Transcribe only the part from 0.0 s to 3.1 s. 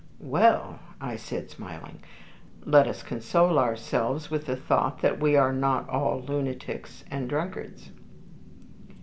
"Well," I said, smiling, "let us